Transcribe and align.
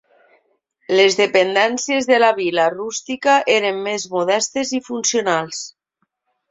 Les 0.99 1.17
dependències 1.19 2.09
de 2.13 2.19
la 2.25 2.31
vil·la 2.41 2.67
rústica 2.77 3.39
eren 3.61 3.81
més 3.91 4.11
modestes 4.17 4.77
i 4.81 4.85
funcionals. 4.91 5.67